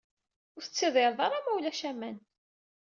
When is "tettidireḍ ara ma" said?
0.63-1.51